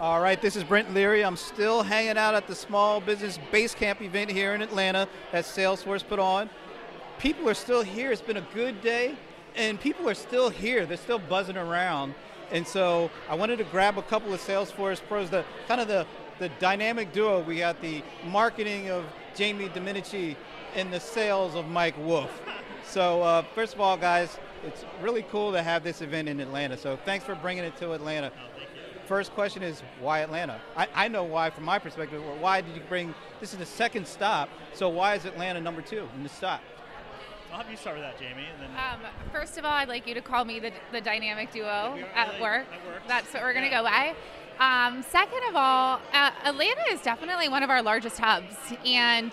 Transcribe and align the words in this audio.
All 0.00 0.20
right, 0.20 0.40
this 0.40 0.54
is 0.54 0.62
Brent 0.62 0.94
Leary. 0.94 1.24
I'm 1.24 1.36
still 1.36 1.82
hanging 1.82 2.16
out 2.16 2.36
at 2.36 2.46
the 2.46 2.54
Small 2.54 3.00
Business 3.00 3.36
Base 3.50 3.74
Camp 3.74 4.00
event 4.00 4.30
here 4.30 4.54
in 4.54 4.62
Atlanta 4.62 5.08
that 5.32 5.44
Salesforce 5.44 6.06
put 6.06 6.20
on. 6.20 6.48
People 7.18 7.48
are 7.48 7.54
still 7.54 7.82
here. 7.82 8.12
It's 8.12 8.22
been 8.22 8.36
a 8.36 8.46
good 8.54 8.80
day, 8.80 9.16
and 9.56 9.80
people 9.80 10.08
are 10.08 10.14
still 10.14 10.50
here. 10.50 10.86
They're 10.86 10.96
still 10.96 11.18
buzzing 11.18 11.56
around. 11.56 12.14
And 12.52 12.64
so 12.64 13.10
I 13.28 13.34
wanted 13.34 13.56
to 13.58 13.64
grab 13.64 13.98
a 13.98 14.02
couple 14.02 14.32
of 14.32 14.40
Salesforce 14.40 15.00
pros, 15.02 15.30
the 15.30 15.44
kind 15.66 15.80
of 15.80 15.88
the, 15.88 16.06
the 16.38 16.48
dynamic 16.60 17.12
duo. 17.12 17.40
We 17.40 17.58
got 17.58 17.80
the 17.82 18.04
marketing 18.24 18.90
of 18.90 19.04
Jamie 19.34 19.68
Domenici 19.68 20.36
and 20.76 20.92
the 20.92 21.00
sales 21.00 21.56
of 21.56 21.66
Mike 21.66 21.98
Wolf. 21.98 22.40
So 22.86 23.20
uh, 23.22 23.42
first 23.52 23.74
of 23.74 23.80
all, 23.80 23.96
guys, 23.96 24.38
it's 24.64 24.84
really 25.02 25.24
cool 25.32 25.50
to 25.50 25.60
have 25.60 25.82
this 25.82 26.02
event 26.02 26.28
in 26.28 26.38
Atlanta. 26.38 26.76
So 26.76 26.96
thanks 27.04 27.24
for 27.24 27.34
bringing 27.34 27.64
it 27.64 27.76
to 27.78 27.94
Atlanta. 27.94 28.30
First 29.08 29.32
question 29.32 29.62
is 29.62 29.82
why 30.00 30.20
Atlanta? 30.20 30.60
I, 30.76 30.86
I 30.94 31.08
know 31.08 31.24
why 31.24 31.48
from 31.48 31.64
my 31.64 31.78
perspective. 31.78 32.22
Why 32.40 32.60
did 32.60 32.74
you 32.74 32.82
bring? 32.90 33.14
This 33.40 33.54
is 33.54 33.58
the 33.58 33.64
second 33.64 34.06
stop. 34.06 34.50
So 34.74 34.90
why 34.90 35.14
is 35.14 35.24
Atlanta 35.24 35.60
number 35.62 35.80
two 35.80 36.06
in 36.14 36.22
the 36.22 36.28
stop? 36.28 36.60
I'll 37.50 37.62
have 37.62 37.70
you 37.70 37.78
start 37.78 37.96
with 37.96 38.04
that, 38.04 38.18
Jamie. 38.18 38.44
And 38.52 38.62
then 38.62 38.70
Um, 38.78 39.00
first 39.32 39.56
of 39.56 39.64
all, 39.64 39.72
I'd 39.72 39.88
like 39.88 40.06
you 40.06 40.12
to 40.12 40.20
call 40.20 40.44
me 40.44 40.60
the, 40.60 40.70
the 40.92 41.00
dynamic 41.00 41.50
duo 41.50 41.66
are 41.66 41.98
at 42.14 42.28
like- 42.34 42.40
work. 42.42 42.66
that 42.70 42.86
works. 42.86 43.02
That's 43.08 43.32
what 43.32 43.42
we're 43.42 43.54
going 43.54 43.64
to 43.64 43.70
Yeah. 43.70 43.82
go 43.82 43.88
by. 43.88 44.14
Um, 44.60 45.02
second 45.02 45.42
of 45.48 45.56
all, 45.56 46.00
uh, 46.12 46.30
Atlanta 46.44 46.82
is 46.90 47.00
definitely 47.00 47.48
one 47.48 47.62
of 47.62 47.70
our 47.70 47.80
largest 47.80 48.18
hubs. 48.18 48.54
And 48.84 49.32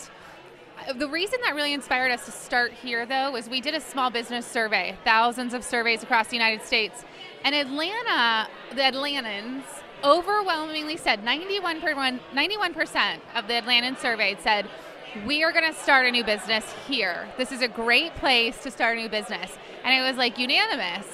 the 0.98 1.08
reason 1.08 1.40
that 1.44 1.56
really 1.56 1.74
inspired 1.74 2.12
us 2.12 2.26
to 2.26 2.32
start 2.32 2.72
here, 2.72 3.06
though, 3.06 3.32
was 3.32 3.50
we 3.50 3.62
did 3.62 3.74
a 3.74 3.82
small 3.82 4.10
business 4.10 4.46
survey, 4.46 4.96
thousands 5.04 5.54
of 5.54 5.64
surveys 5.64 6.04
across 6.04 6.28
the 6.28 6.36
United 6.36 6.62
States. 6.64 7.04
And 7.44 7.56
Atlanta, 7.56 8.50
the 8.72 8.82
Atlantans, 8.82 9.64
overwhelmingly 10.04 10.98
said 10.98 11.24
91 11.24 11.82
per 11.82 11.96
one- 11.96 12.20
91% 12.34 13.20
of 13.36 13.48
the 13.48 13.54
Atlantans 13.54 14.00
surveyed 14.00 14.40
said, 14.42 14.68
we 15.26 15.44
are 15.44 15.52
going 15.52 15.72
to 15.72 15.78
start 15.80 16.06
a 16.06 16.12
new 16.12 16.24
business 16.24 16.66
here. 16.88 17.28
This 17.38 17.52
is 17.52 17.62
a 17.62 17.68
great 17.68 18.14
place 18.16 18.62
to 18.64 18.72
start 18.72 18.98
a 18.98 19.02
new 19.02 19.10
business. 19.10 19.58
And 19.84 19.94
it 19.94 20.06
was 20.06 20.18
like 20.18 20.38
unanimous. 20.38 21.06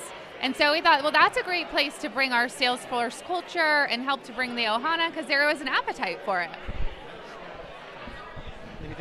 And 0.42 0.56
so 0.56 0.72
we 0.72 0.82
thought, 0.82 1.04
well, 1.04 1.12
that's 1.12 1.38
a 1.38 1.44
great 1.44 1.70
place 1.70 2.00
to 2.00 2.10
bring 2.10 2.32
our 2.32 2.48
Salesforce 2.48 3.24
culture 3.26 3.86
and 3.86 4.02
help 4.02 4.24
to 4.24 4.32
bring 4.32 4.56
the 4.56 4.64
Ohana 4.64 5.10
because 5.10 5.28
there 5.28 5.46
was 5.46 5.62
an 5.62 5.68
appetite 5.68 6.20
for 6.26 6.42
it. 6.42 6.50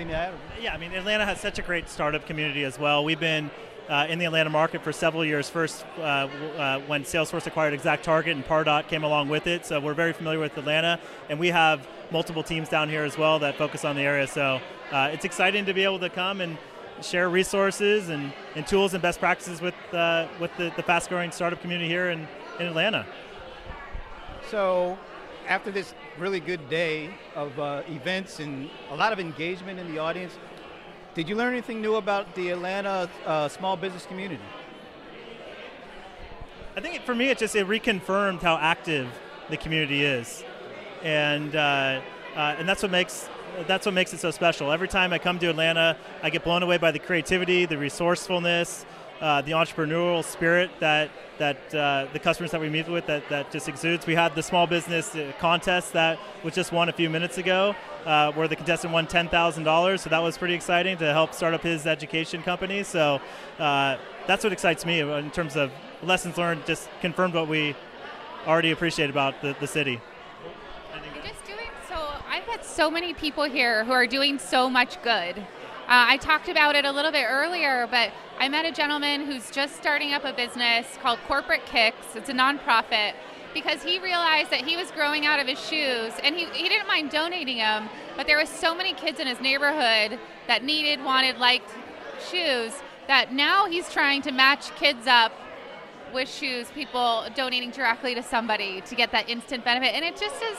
Anything 0.00 0.14
to 0.14 0.18
add? 0.18 0.34
Yeah, 0.62 0.72
I 0.72 0.78
mean, 0.78 0.92
Atlanta 0.92 1.26
has 1.26 1.38
such 1.40 1.58
a 1.58 1.62
great 1.62 1.86
startup 1.86 2.26
community 2.26 2.64
as 2.64 2.78
well. 2.78 3.04
We've 3.04 3.20
been 3.20 3.50
uh, 3.86 4.06
in 4.08 4.18
the 4.18 4.24
Atlanta 4.24 4.48
market 4.48 4.82
for 4.82 4.92
several 4.92 5.26
years. 5.26 5.50
First, 5.50 5.84
uh, 5.98 6.00
uh, 6.00 6.80
when 6.86 7.02
Salesforce 7.02 7.46
acquired 7.46 7.78
ExactTarget 7.78 8.32
and 8.32 8.42
Pardot 8.42 8.88
came 8.88 9.04
along 9.04 9.28
with 9.28 9.46
it, 9.46 9.66
so 9.66 9.78
we're 9.78 9.92
very 9.92 10.14
familiar 10.14 10.38
with 10.38 10.56
Atlanta, 10.56 10.98
and 11.28 11.38
we 11.38 11.48
have 11.48 11.86
multiple 12.10 12.42
teams 12.42 12.70
down 12.70 12.88
here 12.88 13.04
as 13.04 13.18
well 13.18 13.40
that 13.40 13.56
focus 13.56 13.84
on 13.84 13.94
the 13.94 14.00
area. 14.00 14.26
So 14.26 14.58
uh, 14.90 15.10
it's 15.12 15.26
exciting 15.26 15.66
to 15.66 15.74
be 15.74 15.84
able 15.84 15.98
to 15.98 16.08
come 16.08 16.40
and 16.40 16.56
share 17.02 17.28
resources 17.28 18.08
and, 18.08 18.32
and 18.54 18.66
tools 18.66 18.94
and 18.94 19.02
best 19.02 19.20
practices 19.20 19.60
with 19.60 19.74
uh, 19.92 20.28
with 20.40 20.50
the, 20.56 20.72
the 20.76 20.82
fast-growing 20.82 21.30
startup 21.30 21.60
community 21.60 21.90
here 21.90 22.08
in, 22.08 22.26
in 22.58 22.66
Atlanta. 22.66 23.04
So, 24.50 24.98
after 25.50 25.72
this 25.72 25.94
really 26.16 26.38
good 26.38 26.70
day 26.70 27.10
of 27.34 27.58
uh, 27.58 27.82
events 27.88 28.38
and 28.38 28.70
a 28.90 28.94
lot 28.94 29.12
of 29.12 29.18
engagement 29.18 29.80
in 29.80 29.92
the 29.92 29.98
audience, 29.98 30.32
did 31.14 31.28
you 31.28 31.34
learn 31.34 31.52
anything 31.52 31.82
new 31.82 31.96
about 31.96 32.32
the 32.36 32.50
Atlanta 32.50 33.10
uh, 33.26 33.48
small 33.48 33.76
business 33.76 34.06
community? 34.06 34.40
I 36.76 36.80
think 36.80 36.94
it, 36.94 37.02
for 37.02 37.16
me, 37.16 37.30
it 37.30 37.38
just 37.38 37.56
it 37.56 37.66
reconfirmed 37.66 38.40
how 38.42 38.58
active 38.58 39.08
the 39.50 39.56
community 39.56 40.04
is, 40.04 40.44
and 41.02 41.56
uh, 41.56 42.00
uh, 42.36 42.54
and 42.56 42.68
that's 42.68 42.80
what 42.80 42.92
makes 42.92 43.28
that's 43.66 43.86
what 43.86 43.92
makes 43.92 44.14
it 44.14 44.20
so 44.20 44.30
special. 44.30 44.70
Every 44.70 44.86
time 44.86 45.12
I 45.12 45.18
come 45.18 45.40
to 45.40 45.50
Atlanta, 45.50 45.96
I 46.22 46.30
get 46.30 46.44
blown 46.44 46.62
away 46.62 46.78
by 46.78 46.92
the 46.92 47.00
creativity, 47.00 47.66
the 47.66 47.76
resourcefulness, 47.76 48.86
uh, 49.20 49.42
the 49.42 49.52
entrepreneurial 49.52 50.24
spirit 50.24 50.70
that 50.80 51.10
that 51.38 51.74
uh, 51.74 52.06
the 52.12 52.18
customers 52.18 52.50
that 52.50 52.60
we 52.60 52.68
meet 52.68 52.86
with 52.86 53.06
that, 53.06 53.26
that 53.30 53.50
just 53.50 53.66
exudes. 53.66 54.06
We 54.06 54.14
had 54.14 54.34
the 54.34 54.42
small 54.42 54.66
business 54.66 55.14
uh, 55.14 55.32
contest 55.38 55.94
that 55.94 56.18
was 56.44 56.54
just 56.54 56.70
won 56.70 56.90
a 56.90 56.92
few 56.92 57.08
minutes 57.08 57.38
ago, 57.38 57.74
uh, 58.04 58.30
where 58.32 58.46
the 58.46 58.56
contestant 58.56 58.92
won 58.92 59.06
ten 59.06 59.28
thousand 59.28 59.64
dollars. 59.64 60.02
So 60.02 60.10
that 60.10 60.18
was 60.22 60.36
pretty 60.36 60.54
exciting 60.54 60.98
to 60.98 61.12
help 61.12 61.32
start 61.32 61.54
up 61.54 61.62
his 61.62 61.86
education 61.86 62.42
company. 62.42 62.82
So 62.82 63.20
uh, 63.58 63.96
that's 64.26 64.44
what 64.44 64.52
excites 64.52 64.84
me 64.84 65.00
in 65.00 65.30
terms 65.30 65.56
of 65.56 65.70
lessons 66.02 66.36
learned. 66.36 66.66
Just 66.66 66.90
confirmed 67.00 67.34
what 67.34 67.48
we 67.48 67.74
already 68.46 68.70
appreciate 68.70 69.10
about 69.10 69.40
the, 69.40 69.56
the 69.60 69.66
city. 69.66 70.00
Just 71.22 71.46
doing 71.46 71.70
so, 71.88 71.96
I've 72.28 72.44
had 72.44 72.64
so 72.64 72.90
many 72.90 73.14
people 73.14 73.44
here 73.44 73.84
who 73.84 73.92
are 73.92 74.06
doing 74.06 74.38
so 74.38 74.68
much 74.68 75.02
good. 75.02 75.42
Uh, 75.90 76.06
I 76.06 76.18
talked 76.18 76.48
about 76.48 76.76
it 76.76 76.84
a 76.84 76.92
little 76.92 77.10
bit 77.10 77.26
earlier, 77.28 77.88
but 77.90 78.12
I 78.38 78.48
met 78.48 78.64
a 78.64 78.70
gentleman 78.70 79.26
who's 79.26 79.50
just 79.50 79.74
starting 79.74 80.12
up 80.12 80.24
a 80.24 80.32
business 80.32 80.86
called 81.02 81.18
Corporate 81.26 81.66
Kicks. 81.66 82.14
It's 82.14 82.28
a 82.28 82.32
nonprofit 82.32 83.14
because 83.52 83.82
he 83.82 83.98
realized 83.98 84.52
that 84.52 84.60
he 84.60 84.76
was 84.76 84.92
growing 84.92 85.26
out 85.26 85.40
of 85.40 85.48
his 85.48 85.58
shoes 85.58 86.12
and 86.22 86.36
he, 86.36 86.44
he 86.52 86.68
didn't 86.68 86.86
mind 86.86 87.10
donating 87.10 87.56
them, 87.56 87.88
but 88.16 88.28
there 88.28 88.38
was 88.38 88.48
so 88.48 88.72
many 88.72 88.94
kids 88.94 89.18
in 89.18 89.26
his 89.26 89.40
neighborhood 89.40 90.20
that 90.46 90.62
needed, 90.62 91.04
wanted, 91.04 91.38
liked 91.38 91.68
shoes 92.30 92.72
that 93.08 93.32
now 93.32 93.66
he's 93.66 93.92
trying 93.92 94.22
to 94.22 94.30
match 94.30 94.72
kids 94.76 95.08
up 95.08 95.32
with 96.14 96.28
shoes, 96.28 96.70
people 96.70 97.24
donating 97.34 97.72
directly 97.72 98.14
to 98.14 98.22
somebody 98.22 98.80
to 98.82 98.94
get 98.94 99.10
that 99.10 99.28
instant 99.28 99.64
benefit. 99.64 99.92
And 99.92 100.04
it 100.04 100.16
just 100.16 100.40
is 100.40 100.56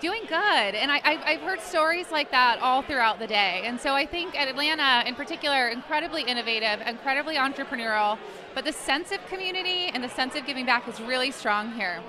doing 0.00 0.22
good. 0.22 0.34
And 0.74 0.90
I, 0.90 1.00
I, 1.04 1.32
I've 1.32 1.40
heard 1.40 1.60
stories 1.60 2.10
like 2.10 2.30
that 2.30 2.58
all 2.60 2.82
throughout 2.82 3.18
the 3.18 3.26
day. 3.26 3.62
And 3.64 3.80
so 3.80 3.94
I 3.94 4.06
think 4.06 4.38
at 4.38 4.48
Atlanta, 4.48 5.06
in 5.06 5.14
particular, 5.14 5.68
incredibly 5.68 6.22
innovative, 6.22 6.80
incredibly 6.86 7.36
entrepreneurial, 7.36 8.18
but 8.54 8.64
the 8.64 8.72
sense 8.72 9.12
of 9.12 9.24
community 9.26 9.90
and 9.94 10.02
the 10.02 10.08
sense 10.08 10.34
of 10.34 10.46
giving 10.46 10.66
back 10.66 10.88
is 10.88 11.00
really 11.00 11.30
strong 11.30 11.72
here. 11.72 12.02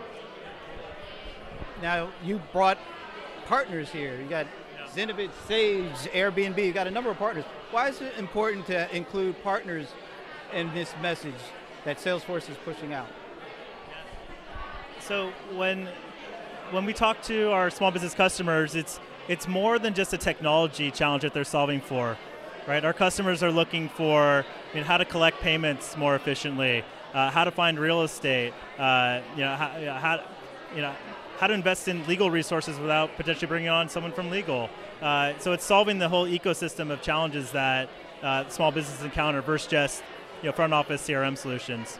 Now, 1.81 2.09
you 2.23 2.41
brought 2.51 2.77
partners 3.45 3.89
here. 3.89 4.19
You 4.19 4.27
got 4.27 4.47
Zenobit, 4.93 5.31
Sage, 5.47 6.11
Airbnb. 6.13 6.65
You 6.65 6.71
got 6.71 6.87
a 6.87 6.91
number 6.91 7.09
of 7.09 7.17
partners. 7.17 7.45
Why 7.71 7.89
is 7.89 8.01
it 8.01 8.13
important 8.17 8.65
to 8.67 8.95
include 8.95 9.41
partners 9.43 9.87
in 10.53 10.73
this 10.73 10.93
message 11.01 11.33
that 11.83 11.97
Salesforce 11.97 12.49
is 12.49 12.57
pushing 12.63 12.93
out? 12.93 13.07
So 14.99 15.31
when 15.53 15.89
when 16.71 16.85
we 16.85 16.93
talk 16.93 17.21
to 17.23 17.51
our 17.51 17.69
small 17.69 17.91
business 17.91 18.13
customers, 18.13 18.75
it's 18.75 18.99
it's 19.27 19.47
more 19.47 19.79
than 19.79 19.93
just 19.93 20.13
a 20.13 20.17
technology 20.17 20.91
challenge 20.91 21.23
that 21.23 21.33
they're 21.33 21.45
solving 21.45 21.79
for, 21.79 22.17
right? 22.67 22.83
Our 22.83 22.93
customers 22.93 23.41
are 23.41 23.51
looking 23.51 23.87
for 23.87 24.45
you 24.73 24.81
know, 24.81 24.85
how 24.85 24.97
to 24.97 25.05
collect 25.05 25.39
payments 25.39 25.95
more 25.95 26.15
efficiently, 26.15 26.83
uh, 27.13 27.31
how 27.31 27.45
to 27.45 27.51
find 27.51 27.79
real 27.79 28.01
estate, 28.01 28.53
uh, 28.77 29.21
you 29.35 29.43
know, 29.43 29.55
how, 29.55 29.99
how 29.99 30.23
you 30.75 30.81
know 30.81 30.93
how 31.39 31.47
to 31.47 31.53
invest 31.53 31.87
in 31.87 32.05
legal 32.07 32.29
resources 32.31 32.79
without 32.79 33.15
potentially 33.17 33.47
bringing 33.47 33.69
on 33.69 33.89
someone 33.89 34.11
from 34.11 34.29
legal. 34.29 34.69
Uh, 35.01 35.33
so 35.39 35.51
it's 35.51 35.65
solving 35.65 35.99
the 35.99 36.07
whole 36.07 36.25
ecosystem 36.25 36.91
of 36.91 37.01
challenges 37.01 37.51
that 37.51 37.89
uh, 38.21 38.47
small 38.49 38.71
businesses 38.71 39.03
encounter 39.03 39.41
versus 39.41 39.67
just 39.67 40.03
you 40.41 40.49
know 40.49 40.53
front 40.53 40.73
office 40.73 41.07
CRM 41.07 41.37
solutions. 41.37 41.99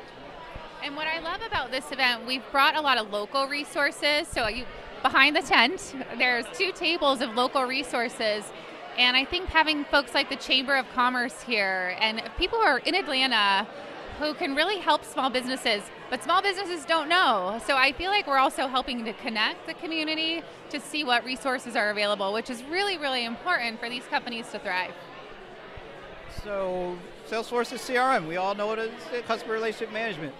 And 0.83 0.97
what 0.97 1.07
I 1.07 1.19
love 1.19 1.41
about 1.41 1.71
this 1.71 1.93
event, 1.93 2.27
we've 2.27 2.43
brought 2.51 2.75
a 2.75 2.81
lot 2.81 2.97
of 2.97 3.09
local 3.09 3.47
resources. 3.47 4.27
So 4.27 4.49
you 4.49 4.65
behind 5.01 5.33
the 5.33 5.41
tent, 5.41 5.95
there's 6.17 6.45
two 6.51 6.73
tables 6.73 7.21
of 7.21 7.35
local 7.35 7.63
resources. 7.63 8.43
And 8.97 9.15
I 9.15 9.23
think 9.23 9.45
having 9.45 9.85
folks 9.85 10.13
like 10.13 10.27
the 10.27 10.35
Chamber 10.35 10.75
of 10.75 10.85
Commerce 10.93 11.41
here 11.43 11.95
and 12.01 12.21
people 12.37 12.59
who 12.59 12.65
are 12.65 12.79
in 12.79 12.95
Atlanta 12.95 13.65
who 14.19 14.33
can 14.33 14.55
really 14.55 14.77
help 14.77 15.05
small 15.05 15.29
businesses, 15.29 15.83
but 16.09 16.21
small 16.21 16.41
businesses 16.41 16.83
don't 16.83 17.07
know. 17.07 17.61
So 17.65 17.77
I 17.77 17.93
feel 17.93 18.11
like 18.11 18.27
we're 18.27 18.37
also 18.37 18.67
helping 18.67 19.05
to 19.05 19.13
connect 19.13 19.65
the 19.67 19.75
community 19.75 20.43
to 20.69 20.81
see 20.81 21.05
what 21.05 21.23
resources 21.23 21.77
are 21.77 21.91
available, 21.91 22.33
which 22.33 22.49
is 22.49 22.61
really, 22.65 22.97
really 22.97 23.23
important 23.23 23.79
for 23.79 23.89
these 23.89 24.03
companies 24.07 24.51
to 24.51 24.59
thrive. 24.59 24.93
So, 26.43 26.97
Salesforce 27.29 27.71
is 27.71 27.79
CRM. 27.79 28.27
We 28.27 28.35
all 28.35 28.53
know 28.53 28.73
it 28.73 28.79
is 28.79 28.91
customer 29.25 29.53
relationship 29.53 29.93
management. 29.93 30.33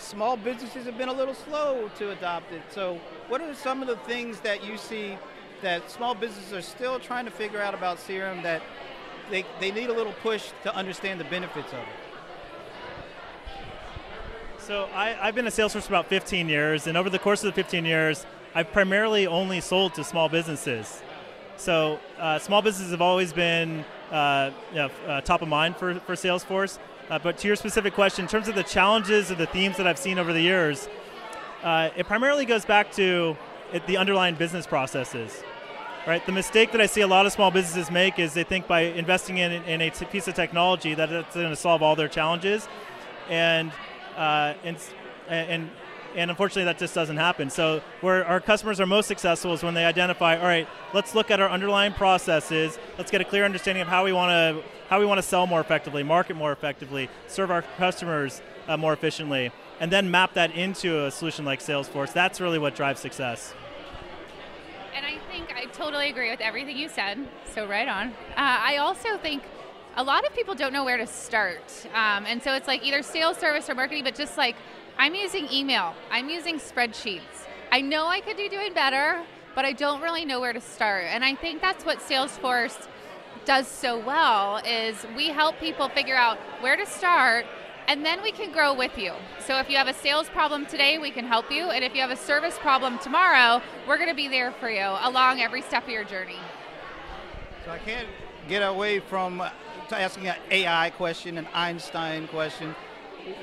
Small 0.00 0.36
businesses 0.36 0.86
have 0.86 0.96
been 0.96 1.10
a 1.10 1.12
little 1.12 1.34
slow 1.34 1.90
to 1.98 2.10
adopt 2.10 2.52
it. 2.52 2.62
So, 2.70 2.98
what 3.28 3.42
are 3.42 3.54
some 3.54 3.82
of 3.82 3.88
the 3.88 3.96
things 3.96 4.40
that 4.40 4.64
you 4.64 4.78
see 4.78 5.18
that 5.60 5.90
small 5.90 6.14
businesses 6.14 6.54
are 6.54 6.62
still 6.62 6.98
trying 6.98 7.26
to 7.26 7.30
figure 7.30 7.60
out 7.60 7.74
about 7.74 7.98
CRM 7.98 8.42
that 8.42 8.62
they, 9.30 9.44
they 9.60 9.70
need 9.70 9.90
a 9.90 9.92
little 9.92 10.14
push 10.22 10.50
to 10.62 10.74
understand 10.74 11.20
the 11.20 11.24
benefits 11.24 11.70
of 11.72 11.80
it? 11.80 11.84
So 14.58 14.88
I, 14.94 15.16
I've 15.20 15.34
been 15.34 15.46
at 15.46 15.52
Salesforce 15.52 15.82
for 15.82 15.92
about 15.92 16.06
15 16.06 16.48
years, 16.48 16.86
and 16.86 16.96
over 16.96 17.10
the 17.10 17.18
course 17.18 17.44
of 17.44 17.54
the 17.54 17.62
15 17.62 17.84
years, 17.84 18.24
I've 18.54 18.72
primarily 18.72 19.26
only 19.26 19.60
sold 19.60 19.94
to 19.94 20.04
small 20.04 20.30
businesses. 20.30 21.02
So 21.56 22.00
uh, 22.18 22.38
small 22.38 22.62
businesses 22.62 22.92
have 22.92 23.02
always 23.02 23.34
been 23.34 23.84
uh, 24.10 24.50
you 24.70 24.76
know, 24.76 24.90
uh, 25.06 25.20
top 25.20 25.42
of 25.42 25.48
mind 25.48 25.76
for, 25.76 25.96
for 26.00 26.14
Salesforce. 26.14 26.78
Uh, 27.10 27.18
but 27.18 27.36
to 27.38 27.48
your 27.48 27.56
specific 27.56 27.92
question, 27.92 28.24
in 28.24 28.28
terms 28.28 28.46
of 28.46 28.54
the 28.54 28.62
challenges 28.62 29.32
or 29.32 29.34
the 29.34 29.46
themes 29.46 29.76
that 29.76 29.86
I've 29.86 29.98
seen 29.98 30.16
over 30.16 30.32
the 30.32 30.40
years, 30.40 30.88
uh, 31.64 31.90
it 31.96 32.06
primarily 32.06 32.46
goes 32.46 32.64
back 32.64 32.92
to 32.92 33.36
it, 33.72 33.84
the 33.88 33.96
underlying 33.96 34.36
business 34.36 34.64
processes. 34.64 35.42
Right. 36.06 36.24
The 36.24 36.32
mistake 36.32 36.72
that 36.72 36.80
I 36.80 36.86
see 36.86 37.02
a 37.02 37.06
lot 37.06 37.26
of 37.26 37.32
small 37.32 37.50
businesses 37.50 37.90
make 37.90 38.18
is 38.18 38.32
they 38.32 38.42
think 38.42 38.66
by 38.66 38.80
investing 38.82 39.36
in, 39.36 39.52
in 39.64 39.82
a 39.82 39.90
piece 39.90 40.28
of 40.28 40.34
technology 40.34 40.94
that 40.94 41.12
it's 41.12 41.34
going 41.34 41.50
to 41.50 41.56
solve 41.56 41.82
all 41.82 41.94
their 41.94 42.08
challenges, 42.08 42.66
and 43.28 43.70
uh, 44.16 44.54
and 44.64 44.78
and 45.28 45.70
and 46.14 46.30
unfortunately 46.30 46.64
that 46.64 46.78
just 46.78 46.94
doesn't 46.94 47.16
happen. 47.16 47.50
So 47.50 47.82
where 48.00 48.24
our 48.26 48.40
customers 48.40 48.80
are 48.80 48.86
most 48.86 49.06
successful 49.06 49.52
is 49.52 49.62
when 49.62 49.74
they 49.74 49.84
identify 49.84 50.36
all 50.36 50.44
right 50.44 50.68
let's 50.92 51.14
look 51.14 51.30
at 51.30 51.40
our 51.40 51.48
underlying 51.48 51.92
processes. 51.92 52.78
Let's 52.98 53.10
get 53.10 53.20
a 53.20 53.24
clear 53.24 53.44
understanding 53.44 53.82
of 53.82 53.88
how 53.88 54.04
we 54.04 54.12
want 54.12 54.30
to 54.30 54.62
how 54.88 54.98
we 54.98 55.06
want 55.06 55.18
to 55.18 55.22
sell 55.22 55.46
more 55.46 55.60
effectively 55.60 56.02
market 56.02 56.34
more 56.36 56.52
effectively 56.52 57.08
serve 57.26 57.50
our 57.50 57.62
customers 57.62 58.42
uh, 58.68 58.76
more 58.76 58.92
efficiently 58.92 59.52
and 59.78 59.90
then 59.90 60.10
map 60.10 60.34
that 60.34 60.52
into 60.52 61.04
a 61.04 61.10
solution 61.10 61.44
like 61.44 61.60
salesforce. 61.60 62.12
That's 62.12 62.40
really 62.40 62.58
what 62.58 62.74
drives 62.74 63.00
success. 63.00 63.54
And 64.94 65.06
i 65.06 65.18
think 65.30 65.52
i 65.54 65.66
totally 65.66 66.10
agree 66.10 66.30
with 66.30 66.40
everything 66.40 66.76
you 66.76 66.88
said 66.88 67.18
so 67.54 67.66
right 67.66 67.88
on. 67.88 68.08
Uh, 68.08 68.12
i 68.36 68.76
also 68.78 69.16
think 69.18 69.42
a 69.96 70.04
lot 70.04 70.24
of 70.26 70.34
people 70.34 70.54
don't 70.54 70.72
know 70.72 70.84
where 70.84 70.96
to 70.96 71.06
start. 71.06 71.86
Um, 71.94 72.24
and 72.26 72.42
so 72.42 72.54
it's 72.54 72.68
like 72.68 72.84
either 72.84 73.02
sales 73.02 73.36
service 73.36 73.68
or 73.68 73.74
marketing 73.74 74.04
but 74.04 74.14
just 74.14 74.38
like 74.38 74.56
I'm 75.00 75.14
using 75.14 75.48
email, 75.50 75.94
I'm 76.10 76.28
using 76.28 76.56
spreadsheets. 76.58 77.46
I 77.72 77.80
know 77.80 78.06
I 78.06 78.20
could 78.20 78.36
be 78.36 78.50
doing 78.50 78.74
better, 78.74 79.22
but 79.54 79.64
I 79.64 79.72
don't 79.72 80.02
really 80.02 80.26
know 80.26 80.40
where 80.40 80.52
to 80.52 80.60
start. 80.60 81.06
And 81.08 81.24
I 81.24 81.34
think 81.36 81.62
that's 81.62 81.86
what 81.86 82.00
Salesforce 82.00 82.86
does 83.46 83.66
so 83.66 83.98
well 83.98 84.58
is 84.58 85.06
we 85.16 85.28
help 85.28 85.58
people 85.58 85.88
figure 85.88 86.16
out 86.16 86.36
where 86.60 86.76
to 86.76 86.84
start 86.84 87.46
and 87.88 88.04
then 88.04 88.22
we 88.22 88.30
can 88.30 88.52
grow 88.52 88.74
with 88.74 88.98
you. 88.98 89.14
So 89.38 89.56
if 89.56 89.70
you 89.70 89.78
have 89.78 89.88
a 89.88 89.94
sales 89.94 90.28
problem 90.28 90.66
today, 90.66 90.98
we 90.98 91.10
can 91.10 91.24
help 91.24 91.50
you. 91.50 91.70
And 91.70 91.82
if 91.82 91.94
you 91.94 92.02
have 92.02 92.10
a 92.10 92.16
service 92.16 92.58
problem 92.58 92.98
tomorrow, 92.98 93.62
we're 93.88 93.96
going 93.96 94.10
to 94.10 94.14
be 94.14 94.28
there 94.28 94.52
for 94.52 94.68
you 94.68 94.84
along 95.00 95.40
every 95.40 95.62
step 95.62 95.84
of 95.84 95.88
your 95.88 96.04
journey. 96.04 96.36
So 97.64 97.70
I 97.70 97.78
can't 97.78 98.06
get 98.50 98.60
away 98.60 99.00
from 99.00 99.42
asking 99.90 100.28
an 100.28 100.36
AI 100.50 100.90
question, 100.90 101.38
an 101.38 101.48
Einstein 101.54 102.28
question 102.28 102.74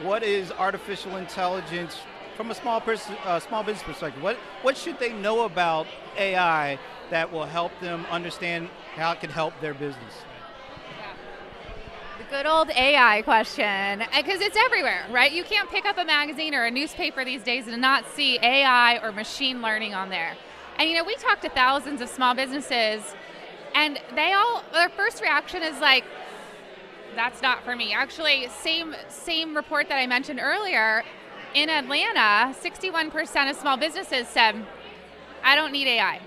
what 0.02 0.24
is 0.24 0.52
artificial 0.52 1.18
intelligence 1.18 1.98
from 2.36 2.52
a 2.52 2.56
small 2.56 2.80
person, 2.80 3.16
uh, 3.26 3.40
small 3.40 3.64
business 3.64 3.84
perspective? 3.84 4.22
What 4.22 4.38
what 4.62 4.78
should 4.78 5.00
they 5.00 5.12
know 5.12 5.46
about 5.46 5.88
AI 6.18 6.80
that 7.10 7.32
will 7.32 7.46
help 7.46 7.72
them 7.80 8.06
understand 8.12 8.70
how 8.96 9.12
it 9.12 9.20
can 9.20 9.30
help 9.30 9.54
their 9.62 9.74
business? 9.74 10.14
The 12.20 12.24
good 12.30 12.46
old 12.46 12.70
AI 12.72 13.22
question, 13.22 14.04
because 14.16 14.42
it's 14.42 14.58
everywhere, 14.58 15.06
right? 15.12 15.32
You 15.32 15.44
can't 15.44 15.70
pick 15.70 15.86
up 15.86 15.98
a 15.98 16.06
magazine 16.06 16.54
or 16.54 16.66
a 16.66 16.72
newspaper 16.72 17.24
these 17.24 17.44
days 17.44 17.68
and 17.68 17.82
not 17.82 18.06
see 18.10 18.38
AI 18.42 19.00
or 19.04 19.12
machine 19.12 19.62
learning 19.62 19.94
on 19.94 20.10
there. 20.10 20.36
And 20.78 20.90
you 20.90 20.96
know, 20.96 21.04
we 21.04 21.16
talk 21.16 21.42
to 21.42 21.50
thousands 21.50 22.02
of 22.02 22.10
small 22.10 22.36
businesses, 22.36 23.16
and 23.74 24.00
they 24.16 24.34
all 24.34 24.64
their 24.74 24.90
first 24.90 25.22
reaction 25.22 25.64
is 25.64 25.80
like, 25.80 26.04
that's 27.18 27.42
not 27.42 27.64
for 27.64 27.76
me. 27.76 27.94
Actually, 27.94 28.48
same 28.62 28.96
same 29.10 29.56
report 29.56 29.90
that 29.90 29.98
I 29.98 30.08
mentioned 30.08 30.40
earlier, 30.42 31.04
in 31.54 31.70
Atlanta, 31.70 32.54
61% 32.62 33.50
of 33.50 33.56
small 33.56 33.78
businesses 33.78 34.28
said, 34.28 34.66
I 35.44 35.56
don't 35.56 35.72
need 35.72 35.88
AI. 35.88 36.22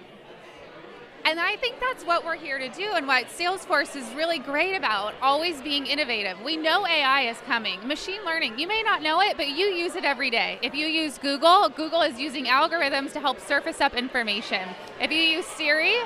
And 1.24 1.38
I 1.38 1.56
think 1.56 1.78
that's 1.78 2.02
what 2.04 2.24
we're 2.24 2.36
here 2.36 2.58
to 2.58 2.68
do 2.70 2.94
and 2.94 3.06
what 3.06 3.26
Salesforce 3.26 3.94
is 3.94 4.12
really 4.14 4.38
great 4.38 4.74
about, 4.74 5.14
always 5.20 5.60
being 5.60 5.86
innovative. 5.86 6.40
We 6.42 6.56
know 6.56 6.86
AI 6.86 7.28
is 7.28 7.36
coming. 7.46 7.86
Machine 7.86 8.24
learning, 8.24 8.58
you 8.58 8.66
may 8.66 8.82
not 8.82 9.02
know 9.02 9.20
it, 9.20 9.36
but 9.36 9.48
you 9.48 9.66
use 9.66 9.94
it 9.96 10.04
every 10.04 10.30
day. 10.30 10.58
If 10.62 10.74
you 10.74 10.86
use 10.86 11.18
Google, 11.18 11.68
Google 11.68 12.00
is 12.02 12.18
using 12.18 12.46
algorithms 12.46 13.12
to 13.12 13.20
help 13.20 13.38
surface 13.38 13.82
up 13.82 13.94
information. 13.94 14.66
If 14.98 15.12
you 15.12 15.20
use 15.20 15.46
Siri, 15.46 15.96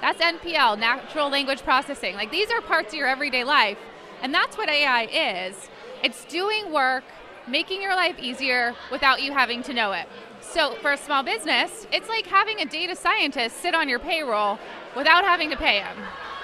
that's 0.00 0.20
NPL, 0.20 0.78
natural 0.78 1.30
language 1.30 1.62
processing. 1.62 2.16
Like 2.16 2.32
these 2.32 2.50
are 2.50 2.60
parts 2.60 2.88
of 2.88 2.98
your 2.98 3.06
everyday 3.06 3.44
life. 3.44 3.78
And 4.22 4.32
that's 4.32 4.56
what 4.56 4.68
AI 4.68 5.04
is 5.04 5.68
it's 6.02 6.24
doing 6.26 6.70
work, 6.70 7.04
making 7.48 7.80
your 7.80 7.94
life 7.94 8.18
easier 8.18 8.74
without 8.90 9.22
you 9.22 9.32
having 9.32 9.62
to 9.62 9.72
know 9.72 9.92
it. 9.92 10.06
So 10.40 10.74
for 10.82 10.92
a 10.92 10.96
small 10.98 11.22
business, 11.22 11.86
it's 11.92 12.08
like 12.08 12.26
having 12.26 12.60
a 12.60 12.66
data 12.66 12.94
scientist 12.94 13.56
sit 13.56 13.74
on 13.74 13.88
your 13.88 13.98
payroll 13.98 14.58
without 14.94 15.24
having 15.24 15.50
to 15.50 15.56
pay 15.56 15.80
him. 15.80 15.96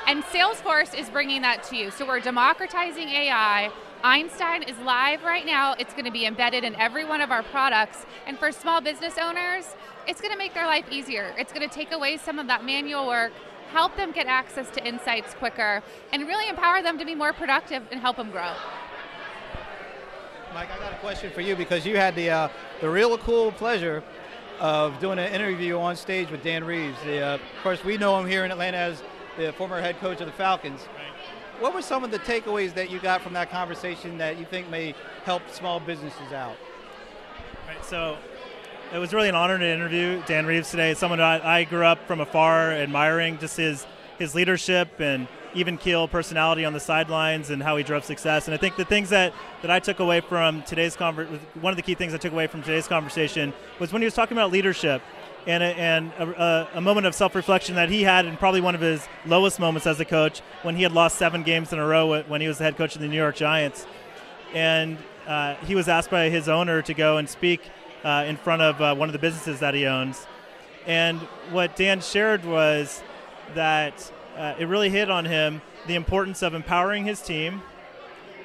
And 0.07 0.25
Salesforce 0.25 0.99
is 0.99 1.11
bringing 1.11 1.43
that 1.43 1.63
to 1.65 1.77
you. 1.77 1.91
So 1.91 2.07
we're 2.07 2.21
democratizing 2.21 3.09
AI. 3.09 3.71
Einstein 4.03 4.63
is 4.63 4.79
live 4.79 5.23
right 5.23 5.45
now. 5.45 5.75
It's 5.79 5.93
going 5.93 6.07
to 6.07 6.11
be 6.11 6.25
embedded 6.25 6.65
in 6.65 6.75
every 6.77 7.05
one 7.05 7.21
of 7.21 7.31
our 7.31 7.43
products. 7.43 8.07
And 8.27 8.39
for 8.39 8.51
small 8.51 8.81
business 8.81 9.19
owners, 9.19 9.67
it's 10.09 10.21
going 10.21 10.33
to 10.33 10.39
make 10.39 10.55
their 10.55 10.67
life 10.67 10.87
easier. 10.91 11.35
It's 11.39 11.53
going 11.53 11.69
to 11.69 11.73
take 11.73 11.93
away 11.93 12.17
some 12.17 12.39
of 12.39 12.47
that 12.47 12.65
manual 12.65 13.07
work 13.07 13.33
help 13.73 13.97
them 13.97 14.13
get 14.13 14.27
access 14.27 14.69
to 14.71 14.87
insights 14.87 15.35
quicker, 15.35 15.83
and 16.13 16.27
really 16.27 16.49
empower 16.49 16.83
them 16.83 16.99
to 16.99 17.05
be 17.05 17.15
more 17.15 17.33
productive 17.33 17.83
and 17.91 18.01
help 18.01 18.17
them 18.17 18.31
grow. 18.31 18.53
Mike, 20.53 20.69
I 20.73 20.79
got 20.79 20.93
a 20.93 20.97
question 20.97 21.31
for 21.31 21.41
you 21.41 21.55
because 21.55 21.87
you 21.87 21.97
had 21.97 22.15
the 22.17 22.31
uh, 22.31 22.49
the 22.81 22.91
real 22.91 23.17
cool 23.19 23.53
pleasure 23.53 24.03
of 24.59 24.99
doing 24.99 25.19
an 25.19 25.33
interview 25.33 25.79
on 25.79 25.97
stage 25.97 26.31
with 26.31 26.43
Dan 26.43 26.65
Reeves. 26.65 26.99
The, 27.05 27.21
uh, 27.21 27.35
of 27.35 27.41
course, 27.63 27.83
we 27.85 27.97
know 27.97 28.19
him 28.19 28.27
here 28.27 28.45
in 28.45 28.51
Atlanta 28.51 28.77
as 28.77 29.03
the 29.39 29.53
former 29.53 29.81
head 29.81 29.99
coach 30.01 30.21
of 30.21 30.27
the 30.27 30.33
Falcons. 30.33 30.81
Right. 30.97 31.63
What 31.63 31.73
were 31.73 31.83
some 31.83 32.05
of 32.05 32.11
the 32.11 32.19
takeaways 32.19 32.75
that 32.75 32.91
you 32.91 32.99
got 32.99 33.23
from 33.23 33.33
that 33.35 33.51
conversation 33.51 34.19
that 34.19 34.39
you 34.39 34.45
think 34.45 34.69
may 34.69 34.95
help 35.25 35.43
small 35.51 35.79
businesses 35.81 36.33
out? 36.33 36.57
Right. 37.67 37.85
So 37.85 38.19
it 38.93 38.99
was 38.99 39.15
really 39.15 39.29
an 39.29 39.35
honor 39.35 39.59
to 39.59 39.67
interview 39.67 40.21
Dan 40.27 40.47
Reeves 40.47 40.71
today. 40.71 40.95
Someone 40.95 41.21
I, 41.21 41.61
I 41.61 41.65
grew 41.65 41.85
up 41.85 42.07
from 42.07 42.21
afar 42.21 42.73
admiring, 42.73 43.39
just 43.39 43.57
his 43.57 43.87
his 44.19 44.35
leadership 44.35 45.01
and 45.01 45.27
even 45.55 45.79
keel 45.79 46.07
personality 46.07 46.65
on 46.65 46.73
the 46.73 46.81
sidelines 46.81 47.51
and 47.51 47.63
how 47.63 47.77
he 47.77 47.83
drove 47.83 48.05
success. 48.05 48.47
And 48.47 48.55
I 48.55 48.59
think 48.59 48.77
the 48.77 48.85
things 48.85 49.09
that, 49.09 49.33
that 49.63 49.71
I 49.71 49.81
took 49.81 49.99
away 49.99 50.21
from 50.21 50.63
today's 50.63 50.95
conversation, 50.95 51.41
one 51.61 51.73
of 51.73 51.77
the 51.77 51.83
key 51.83 51.95
things 51.95 52.13
I 52.13 52.19
took 52.19 52.33
away 52.33 52.47
from 52.47 52.63
today's 52.63 52.87
conversation 52.87 53.53
was 53.79 53.93
when 53.93 54.03
he 54.03 54.07
was 54.07 54.15
talking 54.15 54.37
about 54.37 54.53
leadership 54.53 55.01
and 55.47 55.63
a, 55.63 55.67
and 55.67 56.13
a, 56.13 56.69
a 56.75 56.81
moment 56.83 57.07
of 57.07 57.15
self-reflection 57.15 57.77
that 57.77 57.89
he 57.89 58.03
had 58.03 58.27
in 58.27 58.37
probably 58.37 58.61
one 58.61 58.75
of 58.75 58.83
his 58.83 59.09
lowest 59.25 59.59
moments 59.59 59.87
as 59.87 59.99
a 59.99 60.05
coach 60.05 60.43
when 60.63 60.77
he 60.77 60.83
had 60.83 60.93
lost 60.93 61.17
seven 61.17 61.43
games 61.43 61.73
in 61.73 61.79
a 61.79 61.87
row 61.87 62.23
when 62.25 62.43
he 62.43 62.47
was 62.47 62.59
the 62.59 62.65
head 62.65 62.77
coach 62.77 62.95
of 62.95 63.01
the 63.01 63.09
New 63.09 63.17
York 63.17 63.37
Giants. 63.37 63.87
And 64.53 64.99
uh, 65.27 65.55
he 65.65 65.75
was 65.75 65.89
asked 65.89 66.11
by 66.11 66.29
his 66.29 66.49
owner 66.49 66.83
to 66.83 66.93
go 66.93 67.17
and 67.17 67.29
speak 67.29 67.63
uh, 68.05 68.25
in 68.27 68.37
front 68.37 68.63
of 68.63 68.81
uh, 68.81 68.95
one 68.95 69.09
of 69.09 69.13
the 69.13 69.19
businesses 69.19 69.61
that 69.61 69.75
he 69.75 69.87
owns. 69.87 70.27
And 70.87 71.19
what 71.51 71.77
Dan 71.77 72.01
shared 72.01 72.45
was 72.45 73.03
that 73.55 74.11
uh, 74.37 74.55
it 74.59 74.67
really 74.67 74.91
hit 74.91 75.11
on 75.11 75.25
him 75.25 75.61
the 75.87 75.95
importance 75.95 76.43
of 76.43 76.55
empowering 76.55 77.05
his 77.05 77.21
team 77.21 77.63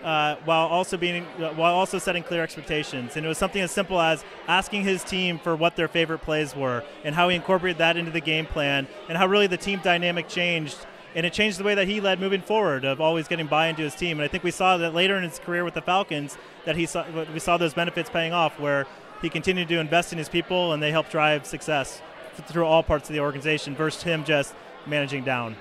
uh, 0.03 0.35
while 0.45 0.67
also 0.67 0.97
being 0.97 1.23
while 1.23 1.73
also 1.73 1.97
setting 1.97 2.21
clear 2.21 2.43
expectations. 2.43 3.17
And 3.17 3.25
it 3.25 3.29
was 3.29 3.39
something 3.39 3.61
as 3.61 3.71
simple 3.71 3.99
as 3.99 4.23
asking 4.47 4.83
his 4.83 5.03
team 5.03 5.39
for 5.39 5.55
what 5.55 5.75
their 5.75 5.87
favorite 5.87 6.19
plays 6.19 6.55
were 6.55 6.83
and 7.03 7.15
how 7.15 7.27
he 7.29 7.35
incorporated 7.35 7.79
that 7.79 7.97
into 7.97 8.11
the 8.11 8.21
game 8.21 8.45
plan 8.45 8.87
and 9.09 9.17
how 9.17 9.25
really 9.25 9.47
the 9.47 9.57
team 9.57 9.79
dynamic 9.83 10.27
changed. 10.27 10.77
And 11.15 11.25
it 11.25 11.33
changed 11.33 11.57
the 11.57 11.63
way 11.63 11.75
that 11.75 11.87
he 11.87 12.01
led 12.01 12.19
moving 12.19 12.41
forward 12.41 12.85
of 12.85 13.01
always 13.01 13.27
getting 13.27 13.47
buy 13.47 13.67
into 13.67 13.81
his 13.81 13.95
team. 13.95 14.19
And 14.19 14.25
I 14.25 14.27
think 14.27 14.43
we 14.43 14.51
saw 14.51 14.77
that 14.77 14.93
later 14.93 15.15
in 15.15 15.23
his 15.23 15.39
career 15.39 15.63
with 15.63 15.73
the 15.73 15.81
Falcons 15.81 16.37
that 16.65 16.75
he 16.75 16.85
saw 16.85 17.05
we 17.33 17.39
saw 17.39 17.57
those 17.57 17.73
benefits 17.73 18.09
paying 18.09 18.33
off 18.33 18.59
where 18.59 18.85
he 19.21 19.29
continued 19.29 19.67
to 19.69 19.79
invest 19.79 20.11
in 20.11 20.17
his 20.17 20.29
people, 20.29 20.73
and 20.73 20.81
they 20.81 20.91
helped 20.91 21.11
drive 21.11 21.45
success 21.45 22.01
through 22.47 22.65
all 22.65 22.83
parts 22.83 23.09
of 23.09 23.13
the 23.13 23.21
organization 23.21 23.75
versus 23.75 24.03
him 24.03 24.23
just 24.23 24.53
managing 24.85 25.23
down. 25.23 25.55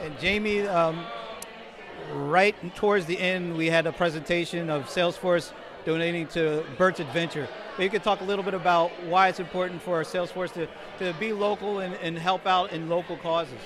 And 0.00 0.18
Jamie, 0.18 0.66
um, 0.66 1.04
right 2.12 2.54
towards 2.76 3.06
the 3.06 3.18
end, 3.18 3.56
we 3.56 3.66
had 3.66 3.86
a 3.86 3.92
presentation 3.92 4.70
of 4.70 4.84
Salesforce 4.84 5.52
donating 5.84 6.26
to 6.28 6.64
Bert's 6.78 7.00
Adventure. 7.00 7.48
But 7.76 7.82
you 7.82 7.90
could 7.90 8.02
talk 8.02 8.20
a 8.20 8.24
little 8.24 8.44
bit 8.44 8.54
about 8.54 8.90
why 9.04 9.28
it's 9.28 9.40
important 9.40 9.82
for 9.82 10.02
Salesforce 10.02 10.52
to, 10.54 10.68
to 10.98 11.18
be 11.18 11.32
local 11.32 11.80
and, 11.80 11.94
and 11.96 12.18
help 12.18 12.46
out 12.46 12.72
in 12.72 12.88
local 12.88 13.16
causes. 13.16 13.58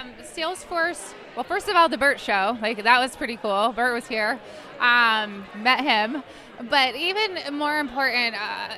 Um, 0.00 0.12
Salesforce, 0.22 1.12
well, 1.36 1.44
first 1.44 1.68
of 1.68 1.76
all, 1.76 1.88
the 1.88 1.98
Bert 1.98 2.18
show, 2.18 2.56
like 2.62 2.82
that 2.84 3.00
was 3.00 3.16
pretty 3.16 3.36
cool. 3.36 3.72
Bert 3.76 3.92
was 3.92 4.06
here, 4.06 4.40
um, 4.78 5.44
met 5.56 5.80
him. 5.80 6.22
But 6.70 6.94
even 6.94 7.38
more 7.52 7.78
important, 7.78 8.34
uh, 8.34 8.76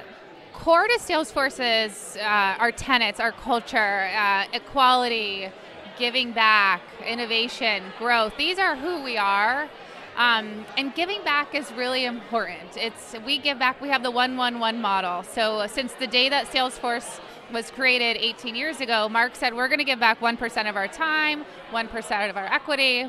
core 0.53 0.89
to 0.89 0.99
Salesforce's 0.99 2.17
uh, 2.17 2.57
our 2.59 2.73
tenets, 2.73 3.21
our 3.21 3.31
culture, 3.31 4.09
uh, 4.17 4.47
equality, 4.53 5.49
giving 5.97 6.33
back, 6.33 6.83
innovation, 7.07 7.85
growth. 7.99 8.37
These 8.37 8.59
are 8.59 8.75
who 8.75 9.03
we 9.03 9.17
are. 9.17 9.69
Um, 10.17 10.67
and 10.77 10.95
giving 10.95 11.23
back 11.23 11.55
is 11.55 11.71
really 11.73 12.05
important. 12.05 12.77
It's 12.77 13.15
we 13.25 13.39
give 13.39 13.59
back. 13.59 13.81
We 13.81 13.89
have 13.91 14.03
the 14.03 14.11
one 14.11 14.37
one 14.37 14.59
one 14.59 14.81
model. 14.81 15.23
So 15.23 15.67
since 15.69 15.93
the 15.93 16.07
day 16.07 16.29
that 16.31 16.47
Salesforce 16.47 17.21
was 17.53 17.71
created 17.71 18.17
18 18.19 18.55
years 18.55 18.81
ago, 18.81 19.09
Mark 19.09 19.35
said 19.35 19.55
we're 19.55 19.69
going 19.69 19.79
to 19.79 19.85
give 19.85 20.01
back 20.01 20.21
one 20.21 20.37
percent 20.37 20.69
of 20.69 20.77
our 20.77 20.89
time, 20.89 21.45
one 21.71 21.89
percent 21.89 22.31
of 22.31 22.37
our 22.37 22.47
equity, 22.47 23.03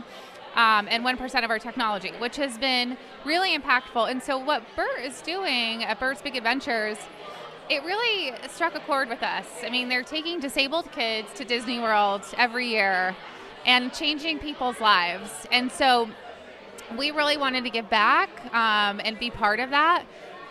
um, 0.55 0.87
and 0.89 1.03
1% 1.03 1.43
of 1.43 1.49
our 1.49 1.57
technology, 1.57 2.11
which 2.19 2.35
has 2.35 2.57
been 2.59 2.95
really 3.25 3.57
impactful. 3.57 4.09
And 4.09 4.21
so, 4.21 4.37
what 4.37 4.63
Bert 4.75 4.99
is 5.01 5.21
doing 5.21 5.83
at 5.83 5.99
Bert's 5.99 6.21
Big 6.21 6.35
Adventures 6.35 6.97
it 7.69 7.83
really 7.83 8.33
struck 8.49 8.75
a 8.75 8.79
chord 8.81 9.09
with 9.09 9.23
us. 9.23 9.47
I 9.63 9.69
mean, 9.69 9.87
they're 9.87 10.03
taking 10.03 10.39
disabled 10.39 10.91
kids 10.91 11.29
to 11.35 11.45
Disney 11.45 11.79
World 11.79 12.21
every 12.37 12.67
year 12.67 13.15
and 13.65 13.93
changing 13.93 14.39
people's 14.39 14.81
lives. 14.81 15.31
And 15.51 15.71
so 15.71 16.09
we 16.97 17.11
really 17.11 17.37
wanted 17.37 17.63
to 17.63 17.69
give 17.69 17.89
back 17.89 18.29
um, 18.53 18.99
and 19.03 19.17
be 19.17 19.29
part 19.29 19.59
of 19.59 19.69
that. 19.69 20.03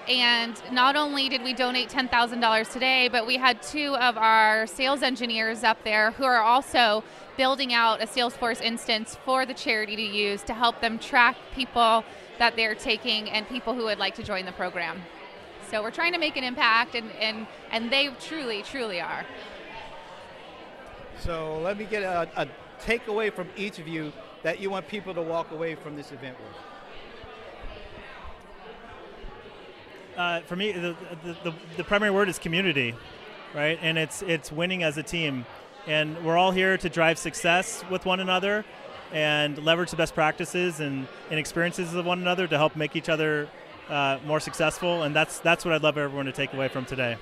And 0.09 0.61
not 0.73 0.97
only 0.97 1.29
did 1.29 1.45
we 1.45 1.53
donate 1.53 1.89
$10,000 1.89 2.73
today, 2.73 3.09
but 3.09 3.27
we 3.27 3.37
had 3.37 3.63
two 3.63 3.95
of 3.97 4.17
our 4.17 4.67
sales 4.67 5.03
engineers 5.03 5.63
up 5.63 5.83
there 5.85 6.11
who 6.13 6.25
are 6.25 6.41
also 6.41 7.05
building 7.37 7.73
out 7.73 8.03
a 8.03 8.07
Salesforce 8.07 8.61
instance 8.61 9.17
for 9.25 9.47
the 9.47 9.55
charity 9.55 9.95
to 9.97 10.03
use 10.03 10.43
to 10.43 10.55
help 10.55 10.81
them 10.81 10.99
track 10.99 11.37
people 11.55 12.05
that 12.39 12.57
they're 12.57 12.75
taking 12.75 13.31
and 13.31 13.49
people 13.49 13.75
who 13.75 13.85
would 13.85 13.99
like 13.99 14.15
to 14.17 14.23
join 14.23 14.45
the 14.45 14.53
program. 14.53 15.01
So 15.71 15.83
we're 15.83 15.93
trying 15.93 16.13
to 16.13 16.19
make 16.19 16.37
an 16.37 16.45
impact, 16.45 16.95
and, 16.95 17.11
and, 17.13 17.47
and 17.71 17.91
they 17.91 18.09
truly, 18.21 18.63
truly 18.63 19.01
are. 19.01 19.25
So 21.21 21.61
let 21.61 21.79
me 21.79 21.85
get 21.85 22.03
a, 22.03 22.29
a 22.37 22.49
takeaway 22.81 23.33
from 23.33 23.49
each 23.57 23.79
of 23.79 23.87
you 23.87 24.13
that 24.43 24.61
you 24.61 24.69
want 24.69 24.89
people 24.89 25.15
to 25.15 25.23
walk 25.23 25.53
away 25.53 25.77
from 25.77 25.95
this 25.95 26.11
event 26.11 26.37
with. 26.39 26.72
Uh, 30.17 30.41
for 30.41 30.57
me, 30.57 30.73
the, 30.73 30.95
the, 31.25 31.37
the, 31.45 31.55
the, 31.79 31.85
primary 31.85 32.11
word 32.11 32.29
is 32.29 32.39
community, 32.39 32.95
right? 33.55 33.79
And 33.81 33.97
it's 33.97 34.21
it's 34.23 34.53
winning 34.53 34.83
as 34.83 34.99
a 34.99 35.03
team, 35.03 35.47
and 35.87 36.23
we're 36.25 36.37
all 36.37 36.51
here 36.51 36.77
to 36.77 36.89
drive 36.89 37.19
success 37.19 37.83
with 37.91 38.05
one 38.05 38.21
another, 38.21 38.65
and 39.13 39.57
leverage 39.65 39.91
the 39.91 39.97
best 39.97 40.15
practices 40.15 40.81
and, 40.81 41.09
and 41.31 41.39
experiences 41.39 41.95
of 41.95 42.05
one 42.05 42.21
another 42.21 42.47
to 42.47 42.59
help 42.59 42.77
make 42.77 42.95
each 42.95 43.09
other 43.09 43.49
uh, 43.89 44.19
more 44.27 44.41
successful. 44.41 45.03
And 45.03 45.17
that's 45.17 45.39
that's 45.39 45.65
what 45.65 45.73
I'd 45.73 45.83
love 45.83 45.97
everyone 45.97 46.27
to 46.27 46.33
take 46.33 46.53
away 46.53 46.69
from 46.69 46.85
today. 46.85 47.17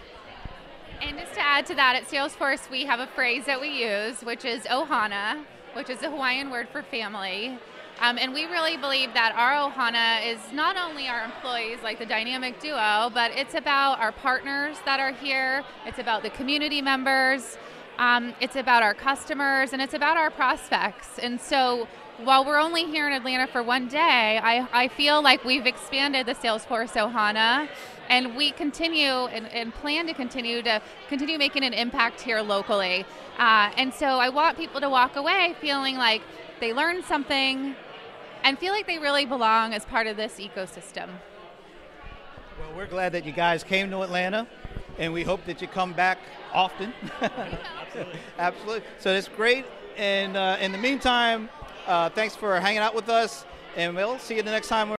And 1.01 1.17
just 1.17 1.35
to 1.35 1.41
add 1.41 1.67
to 1.67 1.75
that, 1.77 1.95
at 1.95 2.09
Salesforce 2.09 2.69
we 2.71 2.85
have 2.87 2.99
a 2.99 3.07
phrase 3.07 3.47
that 3.47 3.61
we 3.61 3.69
use, 3.69 4.23
which 4.23 4.45
is 4.45 4.65
ohana, 4.65 5.45
which 5.75 5.91
is 5.91 6.03
a 6.03 6.11
Hawaiian 6.11 6.51
word 6.51 6.69
for 6.71 6.83
family. 6.83 7.59
Um, 8.01 8.17
and 8.17 8.33
we 8.33 8.47
really 8.47 8.79
believe 8.79 9.13
that 9.13 9.35
our 9.37 9.71
ohana 9.71 10.27
is 10.27 10.39
not 10.55 10.77
only 10.79 11.07
our 11.07 11.23
employees, 11.23 11.81
like 11.83 11.99
the 11.99 12.07
dynamic 12.07 12.59
duo, 12.59 13.11
but 13.13 13.31
it's 13.33 13.55
about 13.55 14.01
our 14.01 14.11
partners 14.11 14.79
that 14.87 14.99
are 15.01 15.13
here, 15.13 15.63
it's 15.85 15.99
about 15.99 16.23
the 16.23 16.31
community 16.31 16.81
members, 16.81 17.59
um, 17.99 18.33
it's 18.41 18.57
about 18.57 18.83
our 18.83 18.95
customers, 18.95 19.75
and 19.75 19.83
it's 19.83 19.93
about 19.93 20.17
our 20.17 20.31
prospects. 20.31 21.19
And 21.19 21.39
so 21.39 21.87
while 22.25 22.43
we're 22.43 22.59
only 22.59 22.85
here 22.85 23.07
in 23.07 23.13
Atlanta 23.13 23.47
for 23.47 23.63
one 23.63 23.87
day, 23.87 24.41
I, 24.43 24.67
I 24.73 24.89
feel 24.89 25.23
like 25.23 25.45
we've 25.45 25.67
expanded 25.67 26.25
the 26.25 26.35
Salesforce 26.35 26.93
Ohana 26.93 27.69
and 28.09 28.35
we 28.35 28.51
continue 28.53 29.27
and, 29.27 29.47
and, 29.49 29.73
plan 29.73 30.07
to 30.07 30.15
continue 30.15 30.63
to 30.63 30.83
continue 31.09 31.39
making 31.39 31.65
an 31.65 31.73
impact 31.73 32.21
here 32.21 32.41
locally. 32.41 33.05
Uh, 33.39 33.71
and 33.77 33.95
so 33.95 34.07
I 34.07 34.31
want 34.31 34.57
people 34.57 34.81
to 34.81 34.91
walk 34.91 35.17
away 35.17 35.55
feeling 35.61 35.97
like 35.97 36.23
they 36.59 36.73
learned 36.73 37.05
something 37.05 37.77
and 38.45 38.59
feel 38.59 38.73
like 38.73 38.87
they 38.87 38.99
really 38.99 39.27
belong 39.27 39.75
as 39.75 39.85
part 39.85 40.07
of 40.07 40.17
this 40.17 40.39
ecosystem. 40.39 41.09
Well, 42.59 42.77
we're 42.77 42.87
glad 42.87 43.13
that 43.13 43.25
you 43.25 43.33
guys 43.33 43.65
came 43.65 43.91
to 43.91 44.03
Atlanta, 44.03 44.47
and 44.99 45.13
we 45.13 45.23
hope 45.23 45.45
that 45.47 45.61
you 45.63 45.69
come 45.69 45.93
back 45.93 46.19
often. 46.53 46.93
Absolutely. 47.21 48.21
Absolutely. 48.39 48.83
So 48.99 49.11
it's 49.11 49.29
great. 49.29 49.65
And 49.97 50.37
uh, 50.37 50.57
in 50.61 50.73
the 50.73 50.79
meantime, 50.79 51.49
uh, 51.87 52.09
thanks 52.11 52.37
for 52.37 52.59
hanging 52.61 52.79
out 52.79 52.95
with 52.95 53.09
us, 53.09 53.45
and 53.77 53.95
we'll 53.95 54.19
see 54.19 54.37
you 54.37 54.43
the 54.43 54.51
next 54.51 54.69
time. 54.69 54.89